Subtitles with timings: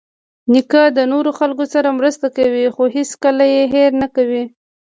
[0.51, 4.43] نیکه د نورو خلکو سره مرسته کوي، خو هیڅکله یې هېر نه کوي.